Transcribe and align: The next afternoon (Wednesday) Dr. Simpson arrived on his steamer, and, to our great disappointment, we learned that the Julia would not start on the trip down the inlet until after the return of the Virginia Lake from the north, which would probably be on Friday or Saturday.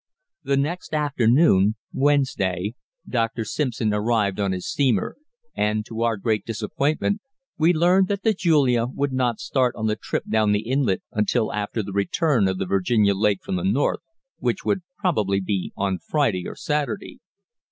The 0.43 0.57
next 0.57 0.95
afternoon 0.95 1.75
(Wednesday) 1.93 2.73
Dr. 3.07 3.45
Simpson 3.45 3.93
arrived 3.93 4.39
on 4.39 4.51
his 4.51 4.67
steamer, 4.67 5.15
and, 5.53 5.85
to 5.85 6.01
our 6.01 6.17
great 6.17 6.43
disappointment, 6.43 7.21
we 7.59 7.71
learned 7.71 8.07
that 8.07 8.23
the 8.23 8.33
Julia 8.33 8.87
would 8.87 9.13
not 9.13 9.39
start 9.39 9.75
on 9.75 9.85
the 9.85 9.95
trip 9.95 10.23
down 10.27 10.53
the 10.53 10.67
inlet 10.67 11.03
until 11.11 11.53
after 11.53 11.83
the 11.83 11.93
return 11.93 12.47
of 12.47 12.57
the 12.57 12.65
Virginia 12.65 13.13
Lake 13.13 13.43
from 13.43 13.57
the 13.57 13.63
north, 13.63 14.01
which 14.39 14.65
would 14.65 14.79
probably 14.97 15.39
be 15.39 15.71
on 15.77 15.99
Friday 15.99 16.47
or 16.47 16.55
Saturday. 16.55 17.19